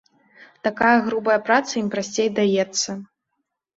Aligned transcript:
Такая 0.67 0.93
грубая 1.09 1.37
праца 1.49 1.71
ім 1.85 1.93
прасцей 1.97 2.29
даецца. 2.41 2.89